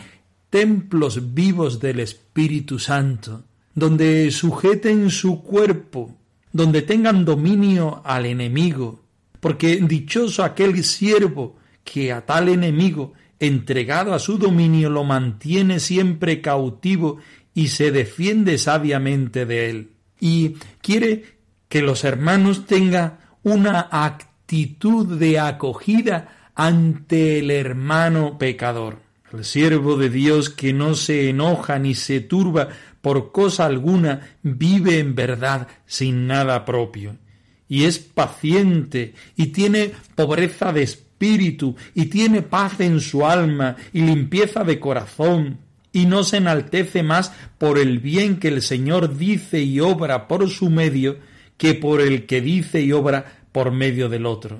templos 0.51 1.33
vivos 1.33 1.79
del 1.79 2.01
Espíritu 2.01 2.77
Santo, 2.77 3.45
donde 3.73 4.29
sujeten 4.31 5.09
su 5.09 5.41
cuerpo, 5.41 6.17
donde 6.51 6.81
tengan 6.81 7.23
dominio 7.23 8.01
al 8.03 8.25
enemigo, 8.25 8.99
porque 9.39 9.77
dichoso 9.77 10.43
aquel 10.43 10.83
siervo 10.83 11.55
que 11.85 12.11
a 12.11 12.25
tal 12.25 12.49
enemigo, 12.49 13.13
entregado 13.39 14.13
a 14.13 14.19
su 14.19 14.37
dominio, 14.37 14.89
lo 14.89 15.05
mantiene 15.05 15.79
siempre 15.79 16.41
cautivo 16.41 17.17
y 17.53 17.69
se 17.69 17.91
defiende 17.91 18.57
sabiamente 18.57 19.45
de 19.45 19.69
él. 19.69 19.91
Y 20.19 20.57
quiere 20.81 21.37
que 21.69 21.81
los 21.81 22.03
hermanos 22.03 22.65
tengan 22.65 23.19
una 23.41 23.87
actitud 23.89 25.17
de 25.17 25.39
acogida 25.39 26.51
ante 26.55 27.39
el 27.39 27.51
hermano 27.51 28.37
pecador 28.37 29.10
el 29.33 29.45
siervo 29.45 29.97
de 29.97 30.09
Dios 30.09 30.49
que 30.49 30.73
no 30.73 30.95
se 30.95 31.29
enoja 31.29 31.79
ni 31.79 31.95
se 31.95 32.19
turba 32.19 32.69
por 33.01 33.31
cosa 33.31 33.65
alguna 33.65 34.35
vive 34.43 34.99
en 34.99 35.15
verdad 35.15 35.67
sin 35.85 36.27
nada 36.27 36.65
propio, 36.65 37.17
y 37.67 37.85
es 37.85 37.99
paciente, 37.99 39.13
y 39.35 39.47
tiene 39.47 39.91
pobreza 40.15 40.71
de 40.71 40.83
espíritu, 40.83 41.75
y 41.95 42.05
tiene 42.05 42.41
paz 42.41 42.79
en 42.79 42.99
su 42.99 43.25
alma, 43.25 43.75
y 43.93 44.01
limpieza 44.01 44.63
de 44.63 44.79
corazón, 44.79 45.59
y 45.93 46.05
no 46.05 46.23
se 46.23 46.37
enaltece 46.37 47.03
más 47.03 47.33
por 47.57 47.77
el 47.77 47.99
bien 47.99 48.37
que 48.37 48.47
el 48.47 48.61
Señor 48.61 49.17
dice 49.17 49.61
y 49.61 49.79
obra 49.79 50.27
por 50.27 50.49
su 50.49 50.69
medio, 50.69 51.17
que 51.57 51.73
por 51.73 52.01
el 52.01 52.25
que 52.25 52.41
dice 52.41 52.81
y 52.81 52.91
obra 52.91 53.43
por 53.51 53.71
medio 53.71 54.09
del 54.09 54.25
otro. 54.25 54.59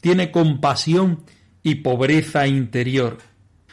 Tiene 0.00 0.30
compasión 0.30 1.24
y 1.62 1.76
pobreza 1.76 2.46
interior. 2.46 3.18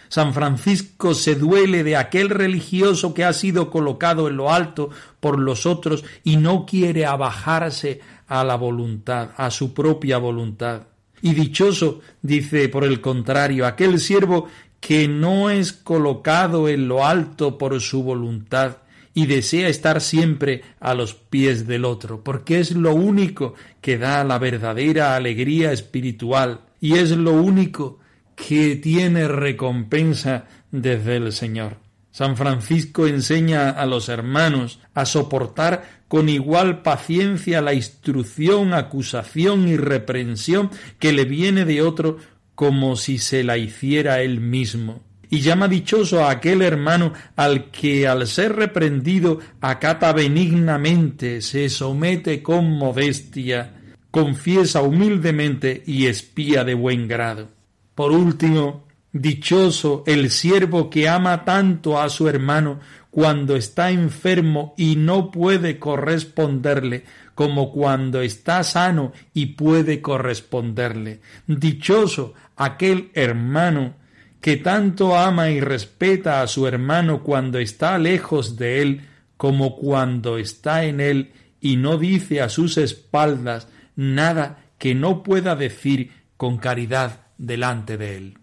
San 0.10 0.34
Francisco 0.34 1.14
se 1.14 1.36
duele 1.36 1.84
de 1.84 1.96
aquel 1.98 2.30
religioso 2.30 3.14
que 3.14 3.24
ha 3.24 3.34
sido 3.34 3.70
colocado 3.70 4.28
en 4.28 4.38
lo 4.38 4.52
alto 4.52 4.90
por 5.20 5.40
los 5.40 5.66
otros 5.66 6.04
y 6.24 6.38
no 6.38 6.66
quiere 6.66 7.06
abajarse 7.06 8.02
a 8.28 8.44
la 8.44 8.56
voluntad, 8.56 9.30
a 9.38 9.52
su 9.52 9.74
propia 9.74 10.18
voluntad. 10.18 10.84
Y 11.22 11.34
dichoso, 11.34 12.02
dice 12.22 12.70
por 12.70 12.84
el 12.84 13.02
contrario, 13.02 13.66
aquel 13.66 14.00
siervo 14.00 14.48
que 14.80 15.08
no 15.08 15.50
es 15.50 15.74
colocado 15.74 16.70
en 16.70 16.88
lo 16.88 17.06
alto 17.06 17.58
por 17.58 17.80
su 17.82 18.04
voluntad 18.04 18.78
y 19.16 19.26
desea 19.26 19.70
estar 19.70 20.02
siempre 20.02 20.62
a 20.80 20.94
los 20.94 21.16
pies 21.16 21.66
del 21.66 21.86
otro, 21.86 22.22
porque 22.24 22.60
es 22.60 22.72
lo 22.72 22.94
único 22.94 23.56
que 23.82 23.98
da 23.98 24.24
la 24.24 24.38
verdadera 24.38 25.16
alegría 25.16 25.72
espiritual 25.72 26.60
y 26.82 26.96
es 26.96 27.12
lo 27.12 27.32
único 27.32 28.00
que 28.36 28.76
tiene 28.76 29.28
recompensa 29.28 30.46
desde 30.72 31.18
el 31.18 31.32
Señor. 31.32 31.78
San 32.12 32.38
Francisco 32.38 33.08
enseña 33.08 33.72
a 33.72 33.86
los 33.86 34.08
hermanos 34.08 34.80
a 34.94 35.06
soportar 35.06 36.04
con 36.08 36.30
igual 36.30 36.82
paciencia 36.82 37.62
la 37.62 37.74
instrucción, 37.74 38.74
acusación 38.74 39.68
y 39.68 39.76
reprensión 39.76 40.70
que 40.98 41.12
le 41.12 41.26
viene 41.26 41.66
de 41.66 41.82
otro 41.82 42.18
como 42.56 42.96
si 42.96 43.18
se 43.18 43.44
la 43.44 43.58
hiciera 43.58 44.22
él 44.22 44.40
mismo. 44.40 45.04
Y 45.30 45.42
llama 45.42 45.68
dichoso 45.68 46.24
a 46.24 46.32
aquel 46.32 46.62
hermano 46.62 47.12
al 47.36 47.70
que 47.70 48.08
al 48.08 48.28
ser 48.28 48.56
reprendido 48.56 49.40
acata 49.60 50.14
benignamente, 50.14 51.42
se 51.42 51.68
somete 51.68 52.42
con 52.42 52.72
modestia, 52.72 53.74
confiesa 54.10 54.82
humildemente 54.82 55.84
y 55.86 56.06
espía 56.06 56.64
de 56.64 56.76
buen 56.76 57.10
grado. 57.10 57.55
Por 57.96 58.12
último, 58.12 58.86
dichoso 59.14 60.04
el 60.06 60.30
siervo 60.30 60.90
que 60.90 61.08
ama 61.08 61.46
tanto 61.46 62.00
a 62.00 62.10
su 62.10 62.28
hermano 62.28 62.82
cuando 63.10 63.56
está 63.56 63.92
enfermo 63.92 64.74
y 64.78 64.98
no 64.98 65.32
puede 65.32 65.80
corresponderle, 65.80 67.06
como 67.34 67.72
cuando 67.72 68.22
está 68.22 68.62
sano 68.66 69.14
y 69.34 69.48
puede 69.48 70.02
corresponderle. 70.02 71.22
Dichoso 71.48 72.34
aquel 72.58 73.12
hermano 73.14 73.94
que 74.42 74.58
tanto 74.58 75.18
ama 75.18 75.50
y 75.50 75.62
respeta 75.62 76.42
a 76.42 76.48
su 76.48 76.68
hermano 76.68 77.24
cuando 77.24 77.58
está 77.58 77.98
lejos 77.98 78.58
de 78.58 78.82
él, 78.82 79.02
como 79.38 79.78
cuando 79.78 80.38
está 80.38 80.84
en 80.84 81.00
él 81.00 81.32
y 81.62 81.78
no 81.78 81.98
dice 81.98 82.42
a 82.42 82.50
sus 82.50 82.78
espaldas 82.78 83.70
nada 83.96 84.66
que 84.78 84.94
no 84.94 85.24
pueda 85.24 85.56
decir 85.56 86.12
con 86.36 86.58
caridad 86.58 87.25
delante 87.38 87.98
de 87.98 88.18
él. 88.18 88.38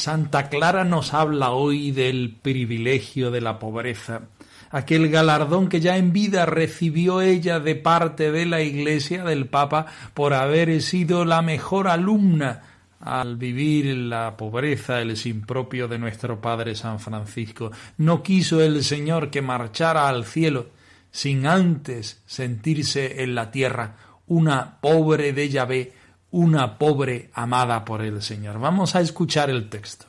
Santa 0.00 0.48
Clara 0.48 0.84
nos 0.84 1.12
habla 1.12 1.50
hoy 1.50 1.90
del 1.90 2.34
privilegio 2.40 3.30
de 3.30 3.42
la 3.42 3.58
pobreza, 3.58 4.22
aquel 4.70 5.10
galardón 5.10 5.68
que 5.68 5.80
ya 5.80 5.98
en 5.98 6.14
vida 6.14 6.46
recibió 6.46 7.20
ella 7.20 7.60
de 7.60 7.74
parte 7.74 8.32
de 8.32 8.46
la 8.46 8.62
Iglesia 8.62 9.24
del 9.24 9.44
Papa 9.44 9.84
por 10.14 10.32
haber 10.32 10.80
sido 10.80 11.26
la 11.26 11.42
mejor 11.42 11.86
alumna 11.86 12.62
al 12.98 13.36
vivir 13.36 13.94
la 13.94 14.38
pobreza, 14.38 15.02
el 15.02 15.18
sin 15.18 15.42
propio 15.42 15.86
de 15.86 15.98
nuestro 15.98 16.40
Padre 16.40 16.74
San 16.76 16.98
Francisco. 16.98 17.70
No 17.98 18.22
quiso 18.22 18.62
el 18.62 18.82
Señor 18.82 19.28
que 19.28 19.42
marchara 19.42 20.08
al 20.08 20.24
cielo 20.24 20.68
sin 21.10 21.46
antes 21.46 22.22
sentirse 22.24 23.22
en 23.22 23.34
la 23.34 23.50
tierra 23.50 23.96
una 24.26 24.80
pobre 24.80 25.34
de 25.34 25.50
Yahvé 25.50 25.99
una 26.30 26.78
pobre 26.78 27.30
amada 27.34 27.84
por 27.84 28.02
el 28.02 28.22
Señor. 28.22 28.58
Vamos 28.58 28.94
a 28.94 29.00
escuchar 29.00 29.50
el 29.50 29.68
texto. 29.68 30.06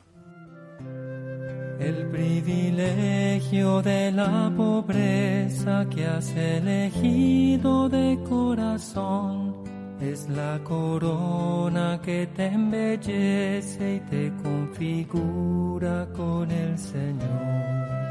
El 1.80 2.06
privilegio 2.10 3.82
de 3.82 4.12
la 4.12 4.52
pobreza 4.56 5.86
que 5.90 6.06
has 6.06 6.30
elegido 6.36 7.88
de 7.88 8.18
corazón 8.28 9.64
es 10.00 10.28
la 10.28 10.60
corona 10.62 12.00
que 12.02 12.28
te 12.28 12.46
embellece 12.46 13.96
y 13.96 14.00
te 14.10 14.32
configura 14.42 16.08
con 16.14 16.50
el 16.50 16.78
Señor. 16.78 18.01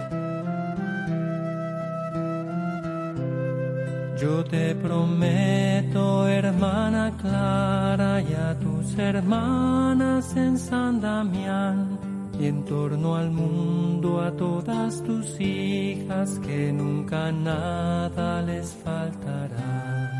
Yo 4.21 4.45
te 4.45 4.75
prometo, 4.75 6.27
hermana 6.27 7.17
Clara, 7.19 8.21
y 8.21 8.31
a 8.35 8.55
tus 8.59 8.95
hermanas 8.99 10.37
en 10.37 10.59
San 10.59 11.01
Damián, 11.01 11.97
y 12.39 12.45
en 12.45 12.63
torno 12.63 13.15
al 13.15 13.31
mundo 13.31 14.21
a 14.21 14.31
todas 14.37 15.01
tus 15.01 15.39
hijas, 15.39 16.37
que 16.37 16.71
nunca 16.71 17.31
nada 17.31 18.43
les 18.43 18.75
faltará. 18.75 20.11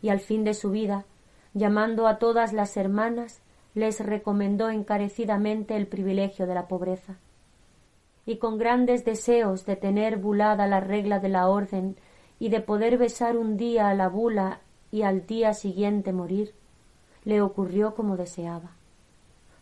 Y 0.00 0.08
al 0.08 0.20
fin 0.20 0.42
de 0.42 0.54
su 0.54 0.70
vida, 0.70 1.04
llamando 1.52 2.06
a 2.06 2.18
todas 2.18 2.54
las 2.54 2.78
hermanas, 2.78 3.42
les 3.74 4.00
recomendó 4.00 4.70
encarecidamente 4.70 5.76
el 5.76 5.86
privilegio 5.86 6.46
de 6.46 6.54
la 6.54 6.66
pobreza 6.66 7.18
y 8.24 8.36
con 8.36 8.58
grandes 8.58 9.04
deseos 9.04 9.66
de 9.66 9.76
tener 9.76 10.18
bulada 10.18 10.66
la 10.66 10.80
regla 10.80 11.18
de 11.18 11.28
la 11.28 11.48
orden 11.48 11.96
y 12.38 12.48
de 12.48 12.60
poder 12.60 12.98
besar 12.98 13.36
un 13.36 13.56
día 13.56 13.88
a 13.88 13.94
la 13.94 14.08
bula 14.08 14.60
y 14.90 15.02
al 15.02 15.26
día 15.26 15.54
siguiente 15.54 16.12
morir, 16.12 16.54
le 17.24 17.40
ocurrió 17.40 17.94
como 17.94 18.16
deseaba. 18.16 18.72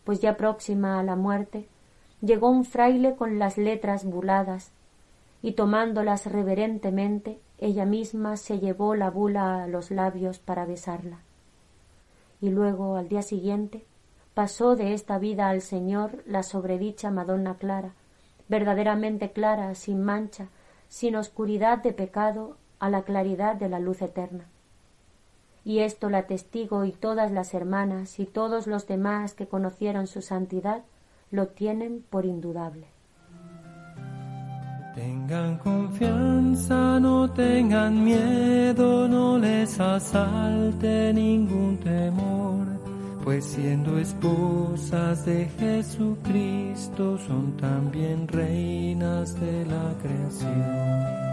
Pues 0.03 0.19
ya 0.19 0.35
próxima 0.35 0.99
a 0.99 1.03
la 1.03 1.15
muerte, 1.15 1.67
llegó 2.21 2.49
un 2.49 2.65
fraile 2.65 3.15
con 3.15 3.39
las 3.39 3.57
letras 3.57 4.05
buladas, 4.05 4.71
y 5.41 5.53
tomándolas 5.53 6.27
reverentemente, 6.27 7.39
ella 7.57 7.85
misma 7.85 8.37
se 8.37 8.59
llevó 8.59 8.95
la 8.95 9.09
bula 9.09 9.63
a 9.63 9.67
los 9.67 9.91
labios 9.91 10.39
para 10.39 10.65
besarla. 10.65 11.19
Y 12.41 12.49
luego, 12.49 12.95
al 12.95 13.07
día 13.07 13.21
siguiente, 13.21 13.85
pasó 14.33 14.75
de 14.75 14.93
esta 14.93 15.17
vida 15.17 15.49
al 15.49 15.61
Señor 15.61 16.23
la 16.25 16.43
sobredicha 16.43 17.11
Madonna 17.11 17.55
Clara, 17.55 17.93
verdaderamente 18.51 19.31
clara, 19.31 19.73
sin 19.75 20.03
mancha, 20.03 20.49
sin 20.89 21.15
oscuridad 21.15 21.81
de 21.81 21.93
pecado, 21.93 22.57
a 22.79 22.89
la 22.89 23.03
claridad 23.03 23.55
de 23.55 23.69
la 23.69 23.79
luz 23.79 24.01
eterna. 24.01 24.45
Y 25.63 25.79
esto 25.79 26.09
la 26.09 26.23
testigo 26.23 26.83
y 26.83 26.91
todas 26.91 27.31
las 27.31 27.53
hermanas 27.53 28.19
y 28.19 28.25
todos 28.25 28.67
los 28.67 28.87
demás 28.87 29.35
que 29.35 29.47
conocieron 29.47 30.07
su 30.07 30.21
santidad 30.21 30.81
lo 31.29 31.47
tienen 31.47 32.03
por 32.09 32.25
indudable. 32.25 32.87
Tengan 34.95 35.57
confianza, 35.59 36.99
no 36.99 37.31
tengan 37.31 38.03
miedo, 38.03 39.07
no 39.07 39.37
les 39.37 39.79
asalte 39.79 41.13
ningún 41.13 41.77
temor 41.77 42.60
pues 43.31 43.45
siendo 43.45 43.97
esposas 43.97 45.25
de 45.25 45.49
Jesucristo 45.57 47.17
son 47.25 47.55
también 47.55 48.27
reinas 48.27 49.39
de 49.39 49.65
la 49.67 49.95
creación. 50.01 51.31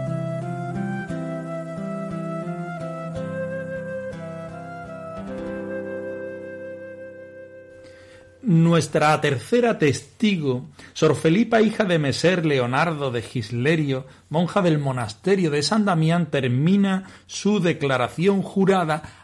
Nuestra 8.41 9.19
tercera 9.19 9.77
testigo, 9.77 10.69
Sor 10.93 11.15
Felipa, 11.15 11.61
hija 11.61 11.83
de 11.83 11.99
Meser 11.99 12.45
Leonardo 12.45 13.11
de 13.11 13.21
Gislerio, 13.21 14.07
monja 14.29 14.61
del 14.61 14.79
monasterio 14.79 15.51
de 15.51 15.61
San 15.61 15.83
Damián, 15.83 16.31
termina 16.31 17.03
su 17.27 17.59
declaración 17.59 18.41
jurada 18.41 19.18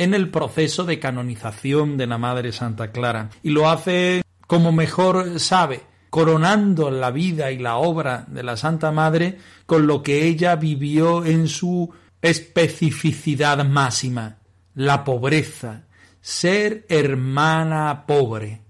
en 0.00 0.14
el 0.14 0.30
proceso 0.30 0.84
de 0.84 0.98
canonización 0.98 1.98
de 1.98 2.06
la 2.06 2.16
Madre 2.16 2.52
Santa 2.52 2.90
Clara 2.90 3.28
y 3.42 3.50
lo 3.50 3.68
hace 3.68 4.22
como 4.46 4.72
mejor 4.72 5.38
sabe, 5.38 5.82
coronando 6.08 6.90
la 6.90 7.10
vida 7.10 7.50
y 7.50 7.58
la 7.58 7.76
obra 7.76 8.24
de 8.26 8.42
la 8.42 8.56
Santa 8.56 8.92
Madre 8.92 9.36
con 9.66 9.86
lo 9.86 10.02
que 10.02 10.24
ella 10.24 10.56
vivió 10.56 11.26
en 11.26 11.48
su 11.48 11.92
especificidad 12.22 13.62
máxima, 13.66 14.38
la 14.74 15.04
pobreza, 15.04 15.84
ser 16.22 16.86
hermana 16.88 18.06
pobre, 18.06 18.62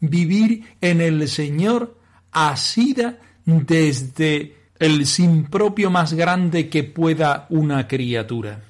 vivir 0.00 0.64
en 0.80 1.02
el 1.02 1.28
Señor 1.28 1.98
asida 2.32 3.18
desde 3.44 4.56
el 4.78 5.04
sin 5.04 5.44
propio 5.44 5.90
más 5.90 6.14
grande 6.14 6.70
que 6.70 6.84
pueda 6.84 7.46
una 7.50 7.86
criatura. 7.86 8.69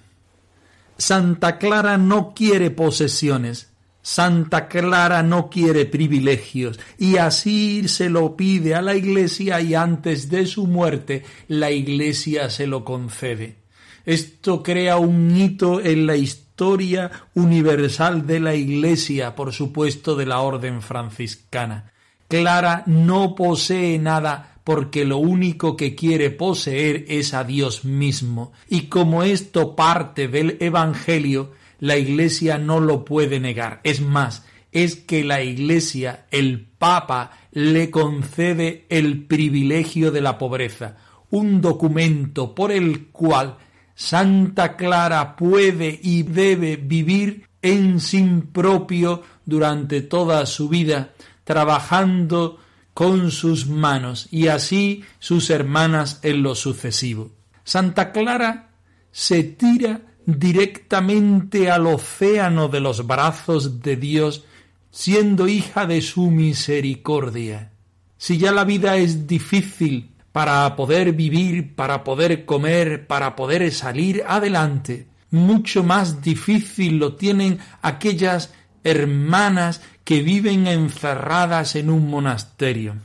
Santa 1.01 1.57
Clara 1.57 1.97
no 1.97 2.35
quiere 2.35 2.71
posesiones, 2.71 3.73
Santa 4.03 4.69
Clara 4.69 5.23
no 5.23 5.49
quiere 5.49 5.87
privilegios, 5.87 6.79
y 6.99 7.17
así 7.17 7.89
se 7.89 8.11
lo 8.11 8.37
pide 8.37 8.75
a 8.75 8.83
la 8.83 8.95
Iglesia 8.95 9.63
y 9.63 9.75
antes 9.75 10.29
de 10.29 10.45
su 10.45 10.67
muerte 10.67 11.25
la 11.49 11.71
Iglesia 11.71 12.51
se 12.51 12.67
lo 12.67 12.85
concede. 12.85 13.57
Esto 14.05 14.63
crea 14.63 14.99
un 14.99 15.35
hito 15.35 15.81
en 15.81 16.07
la 16.07 16.17
historia 16.17 17.11
universal 17.33 18.27
de 18.27 18.41
la 18.41 18.55
Iglesia, 18.55 19.35
por 19.35 19.55
supuesto 19.55 20.17
de 20.17 20.27
la 20.27 20.41
Orden 20.41 20.83
franciscana. 20.83 21.93
Clara 22.29 22.83
no 22.85 23.35
posee 23.35 23.99
nada 23.99 24.50
porque 24.65 25.05
lo 25.05 25.19
único 25.19 25.77
que 25.77 25.95
quiere 25.95 26.31
poseer 26.31 27.05
es 27.09 27.35
a 27.35 27.45
Dios 27.45 27.85
mismo, 27.85 28.53
y 28.69 28.83
como 28.83 29.23
esto 29.23 29.75
parte 29.75 30.29
del 30.29 30.57
Evangelio, 30.61 31.53
la 31.79 31.97
Iglesia 31.97 32.59
no 32.59 32.81
lo 32.81 33.05
puede 33.05 33.41
negar. 33.41 33.81
Es 33.85 34.01
más, 34.01 34.45
es 34.73 34.97
que 34.97 35.25
la 35.25 35.43
Iglesia, 35.43 36.27
el 36.31 36.67
Papa, 36.79 37.33
le 37.53 37.91
concede 37.91 38.87
el 38.89 39.25
privilegio 39.25 40.11
de 40.11 40.21
la 40.21 40.39
pobreza, 40.39 40.97
un 41.31 41.61
documento 41.61 42.55
por 42.55 42.71
el 42.73 43.07
cual 43.09 43.57
Santa 43.95 44.77
Clara 44.77 45.37
puede 45.37 45.99
y 46.03 46.23
debe 46.23 46.77
vivir 46.77 47.47
en 47.63 48.01
sin 48.01 48.43
propio 48.43 49.23
durante 49.45 50.01
toda 50.01 50.47
su 50.47 50.69
vida, 50.69 51.13
trabajando 51.45 52.59
con 53.01 53.31
sus 53.31 53.67
manos 53.67 54.29
y 54.31 54.49
así 54.49 55.05
sus 55.21 55.49
hermanas 55.49 56.21
en 56.23 56.43
lo 56.43 56.55
sucesivo. 56.55 57.31
Santa 57.65 58.13
Clara 58.13 58.73
se 59.11 59.43
tira 59.43 60.03
directamente 60.27 61.71
al 61.71 61.87
océano 61.87 62.69
de 62.69 62.81
los 62.81 63.07
brazos 63.07 63.81
de 63.81 63.97
Dios, 63.97 64.45
siendo 64.91 65.49
hija 65.49 65.87
de 65.87 66.03
su 66.03 66.31
misericordia. 66.31 67.73
Si 68.19 68.37
ya 68.37 68.53
la 68.53 68.65
vida 68.65 68.99
es 68.99 69.27
difícil 69.27 70.11
para 70.31 70.77
poder 70.77 71.15
vivir, 71.15 71.75
para 71.75 72.05
poder 72.05 72.45
comer, 72.45 73.07
para 73.07 73.35
poder 73.35 73.73
salir 73.73 74.25
adelante, 74.29 75.09
mucho 75.31 75.83
más 75.83 76.21
difícil 76.21 76.99
lo 76.99 77.15
tienen 77.15 77.61
aquellas 77.81 78.53
hermanas 78.85 79.81
que 80.11 80.25
viven 80.25 80.67
encerradas 80.67 81.77
en 81.77 81.89
un 81.89 82.11
monasterio. 82.11 82.97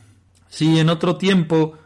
Si 0.49 0.79
en 0.79 0.89
otro 0.89 1.17
tiempo 1.17 1.77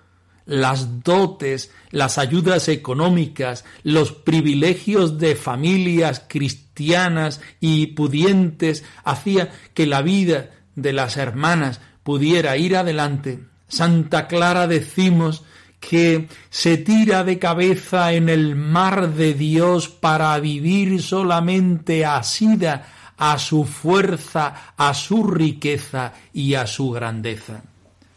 las 0.46 1.04
dotes, 1.04 1.72
las 1.92 2.18
ayudas 2.18 2.70
económicas, 2.70 3.66
los 3.84 4.14
privilegios 4.14 5.18
de 5.18 5.36
familias 5.36 6.24
cristianas 6.26 7.42
y 7.60 7.88
pudientes 7.88 8.86
hacía 9.04 9.52
que 9.74 9.88
la 9.88 10.02
vida 10.02 10.52
de 10.76 10.94
las 10.94 11.18
hermanas 11.18 11.82
pudiera 12.04 12.56
ir 12.56 12.78
adelante, 12.78 13.44
Santa 13.68 14.26
Clara 14.30 14.68
decimos 14.68 15.44
que 15.82 16.30
se 16.50 16.78
tira 16.78 17.26
de 17.26 17.40
cabeza 17.40 18.14
en 18.14 18.30
el 18.30 18.56
mar 18.56 19.14
de 19.14 19.34
Dios 19.34 19.90
para 19.90 20.40
vivir 20.40 21.02
solamente 21.02 22.06
asida 22.06 22.99
a 23.20 23.38
su 23.38 23.66
fuerza, 23.66 24.74
a 24.78 24.94
su 24.94 25.26
riqueza 25.26 26.14
y 26.34 26.54
a 26.56 26.66
su 26.66 26.90
grandeza. 26.92 27.62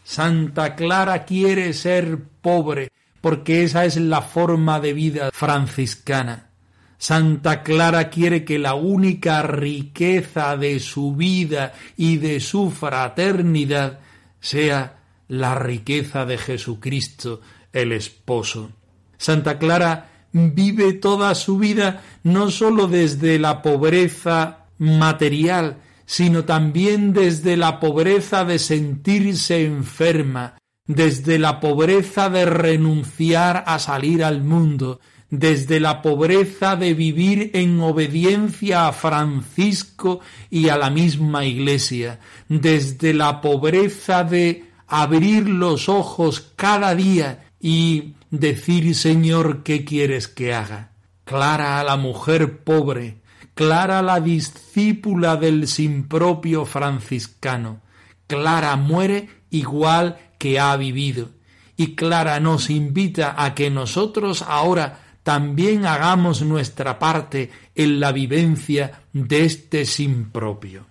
Santa 0.04 0.76
Clara 0.76 1.24
quiere 1.24 1.72
ser 1.72 2.18
pobre 2.40 2.90
porque 3.20 3.64
esa 3.64 3.84
es 3.84 3.96
la 3.96 4.22
forma 4.22 4.78
de 4.78 4.92
vida 4.92 5.30
franciscana. 5.32 6.50
Santa 6.98 7.64
Clara 7.64 8.10
quiere 8.10 8.44
que 8.44 8.60
la 8.60 8.74
única 8.74 9.42
riqueza 9.42 10.56
de 10.56 10.78
su 10.78 11.16
vida 11.16 11.74
y 11.96 12.18
de 12.18 12.38
su 12.38 12.70
fraternidad 12.70 13.98
sea 14.38 15.00
la 15.26 15.56
riqueza 15.56 16.24
de 16.26 16.38
Jesucristo, 16.38 17.40
el 17.72 17.90
esposo. 17.90 18.70
Santa 19.18 19.58
Clara 19.58 20.10
vive 20.32 20.92
toda 20.92 21.34
su 21.34 21.58
vida 21.58 22.02
no 22.22 22.52
sólo 22.52 22.86
desde 22.86 23.40
la 23.40 23.62
pobreza 23.62 24.61
material, 24.78 25.78
sino 26.06 26.44
también 26.44 27.12
desde 27.12 27.56
la 27.56 27.80
pobreza 27.80 28.44
de 28.44 28.58
sentirse 28.58 29.64
enferma, 29.64 30.58
desde 30.86 31.38
la 31.38 31.60
pobreza 31.60 32.28
de 32.28 32.44
renunciar 32.44 33.64
a 33.66 33.78
salir 33.78 34.24
al 34.24 34.42
mundo, 34.42 35.00
desde 35.30 35.80
la 35.80 36.02
pobreza 36.02 36.76
de 36.76 36.92
vivir 36.92 37.50
en 37.54 37.80
obediencia 37.80 38.86
a 38.86 38.92
Francisco 38.92 40.20
y 40.50 40.68
a 40.68 40.76
la 40.76 40.90
misma 40.90 41.46
Iglesia, 41.46 42.20
desde 42.48 43.14
la 43.14 43.40
pobreza 43.40 44.24
de 44.24 44.64
abrir 44.86 45.48
los 45.48 45.88
ojos 45.88 46.52
cada 46.54 46.94
día 46.94 47.46
y 47.58 48.12
decir 48.30 48.94
Señor, 48.94 49.62
¿qué 49.62 49.86
quieres 49.86 50.28
que 50.28 50.52
haga? 50.52 50.92
Clara 51.24 51.80
a 51.80 51.84
la 51.84 51.96
mujer 51.96 52.62
pobre, 52.62 53.21
Clara 53.54 54.00
la 54.02 54.20
discípula 54.20 55.36
del 55.36 55.68
sin 55.68 56.08
propio 56.08 56.64
franciscano. 56.64 57.82
Clara 58.26 58.76
muere 58.76 59.28
igual 59.50 60.18
que 60.38 60.58
ha 60.58 60.74
vivido. 60.76 61.30
Y 61.76 61.94
Clara 61.94 62.40
nos 62.40 62.70
invita 62.70 63.34
a 63.36 63.54
que 63.54 63.70
nosotros 63.70 64.42
ahora 64.42 65.00
también 65.22 65.86
hagamos 65.86 66.42
nuestra 66.42 66.98
parte 66.98 67.50
en 67.74 68.00
la 68.00 68.12
vivencia 68.12 69.02
de 69.12 69.44
este 69.44 69.84
sin 69.84 70.30
propio. 70.30 70.86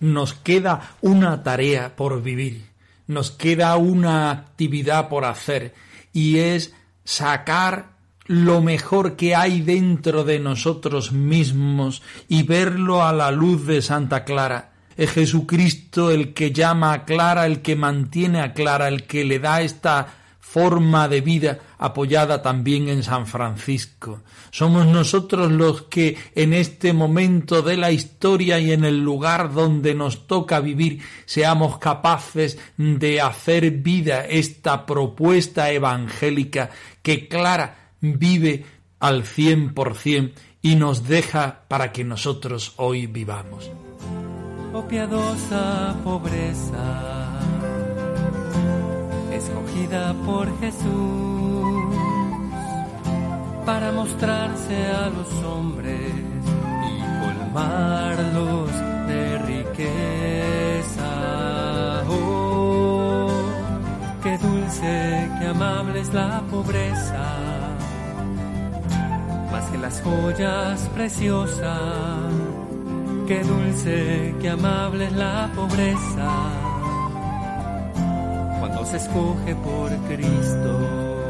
Nos 0.00 0.34
queda 0.34 0.96
una 1.02 1.42
tarea 1.42 1.94
por 1.94 2.22
vivir, 2.22 2.70
nos 3.06 3.30
queda 3.30 3.76
una 3.76 4.30
actividad 4.30 5.08
por 5.08 5.24
hacer, 5.24 5.74
y 6.12 6.38
es 6.38 6.74
sacar 7.04 7.99
lo 8.30 8.60
mejor 8.60 9.16
que 9.16 9.34
hay 9.34 9.60
dentro 9.60 10.22
de 10.22 10.38
nosotros 10.38 11.10
mismos 11.10 12.00
y 12.28 12.44
verlo 12.44 13.02
a 13.02 13.12
la 13.12 13.32
luz 13.32 13.66
de 13.66 13.82
Santa 13.82 14.22
Clara. 14.22 14.70
Es 14.96 15.10
Jesucristo 15.10 16.12
el 16.12 16.32
que 16.32 16.52
llama 16.52 16.92
a 16.92 17.04
Clara, 17.04 17.44
el 17.44 17.60
que 17.60 17.74
mantiene 17.74 18.40
a 18.40 18.52
Clara, 18.52 18.86
el 18.86 19.02
que 19.02 19.24
le 19.24 19.40
da 19.40 19.62
esta 19.62 20.06
forma 20.38 21.08
de 21.08 21.22
vida 21.22 21.58
apoyada 21.76 22.40
también 22.40 22.88
en 22.88 23.02
San 23.02 23.26
Francisco. 23.26 24.20
Somos 24.52 24.86
nosotros 24.86 25.50
los 25.50 25.82
que 25.82 26.16
en 26.36 26.52
este 26.52 26.92
momento 26.92 27.62
de 27.62 27.76
la 27.76 27.90
historia 27.90 28.60
y 28.60 28.70
en 28.70 28.84
el 28.84 29.00
lugar 29.00 29.52
donde 29.52 29.92
nos 29.92 30.28
toca 30.28 30.60
vivir 30.60 31.02
seamos 31.26 31.78
capaces 31.78 32.60
de 32.76 33.20
hacer 33.20 33.72
vida 33.72 34.24
esta 34.24 34.86
propuesta 34.86 35.72
evangélica 35.72 36.70
que 37.02 37.26
Clara 37.26 37.79
vive 38.00 38.64
al 38.98 39.24
cien 39.24 39.74
por 39.74 39.96
cien 39.96 40.32
y 40.62 40.76
nos 40.76 41.06
deja 41.06 41.62
para 41.68 41.92
que 41.92 42.04
nosotros 42.04 42.74
hoy 42.76 43.06
vivamos. 43.06 43.70
Oh 44.72 44.86
piadosa 44.86 45.96
pobreza, 46.04 47.40
escogida 49.32 50.14
por 50.24 50.46
Jesús 50.60 51.60
para 53.64 53.92
mostrarse 53.92 54.86
a 54.86 55.10
los 55.10 55.32
hombres 55.44 56.12
y 56.88 57.24
colmarlos 57.24 58.70
de 59.06 59.38
riqueza. 59.38 61.10
Oh, 62.08 63.28
qué 64.22 64.38
dulce, 64.38 65.30
qué 65.38 65.46
amable 65.46 66.00
es 66.00 66.12
la 66.12 66.42
pobreza, 66.50 67.69
que 69.70 69.78
las 69.78 70.00
joyas 70.02 70.80
preciosas. 70.94 72.32
Qué 73.26 73.42
dulce, 73.42 74.34
qué 74.40 74.48
amable 74.48 75.06
es 75.06 75.12
la 75.12 75.50
pobreza, 75.54 76.30
cuando 78.58 78.84
se 78.84 78.96
escoge 78.96 79.54
por 79.54 79.90
Cristo. 80.08 81.20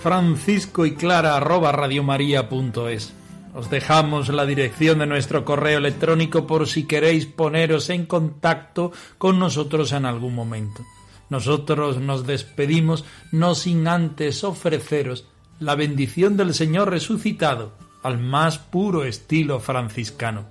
Francisco 0.00 0.86
y 0.86 0.94
Clara 0.94 1.36
arroba 1.36 1.72
radiomaria.es. 1.72 3.12
Os 3.52 3.68
dejamos 3.68 4.28
la 4.28 4.46
dirección 4.46 5.00
de 5.00 5.06
nuestro 5.06 5.44
correo 5.44 5.78
electrónico 5.78 6.46
por 6.46 6.68
si 6.68 6.86
queréis 6.86 7.26
poneros 7.26 7.90
en 7.90 8.06
contacto 8.06 8.92
con 9.18 9.40
nosotros 9.40 9.92
en 9.92 10.06
algún 10.06 10.34
momento. 10.36 10.84
Nosotros 11.30 11.98
nos 11.98 12.26
despedimos 12.26 13.04
no 13.32 13.54
sin 13.54 13.88
antes 13.88 14.44
ofreceros 14.44 15.26
la 15.60 15.74
bendición 15.74 16.36
del 16.36 16.54
Señor 16.54 16.90
resucitado 16.90 17.72
al 18.02 18.18
más 18.18 18.58
puro 18.58 19.04
estilo 19.04 19.60
franciscano. 19.60 20.46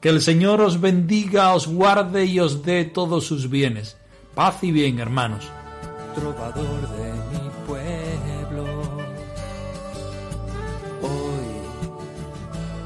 Que 0.00 0.10
el 0.10 0.20
Señor 0.20 0.60
os 0.60 0.80
bendiga, 0.80 1.54
os 1.54 1.66
guarde 1.66 2.26
y 2.26 2.38
os 2.40 2.62
dé 2.62 2.84
todos 2.84 3.26
sus 3.26 3.50
bienes. 3.50 3.96
Paz 4.34 4.62
y 4.62 4.70
bien, 4.70 4.98
hermanos. 4.98 5.48
Trovador 6.14 6.88
de 6.96 7.12
mi 7.12 7.50
pueblo, 7.66 8.64
hoy 11.02 11.50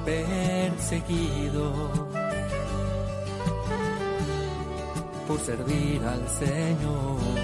perseguido 0.05 1.91
por 5.27 5.41
servir 5.41 6.03
al 6.05 6.29
Señor. 6.29 7.44